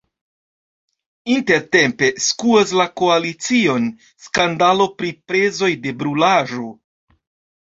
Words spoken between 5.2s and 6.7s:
prezoj de brulaĵo.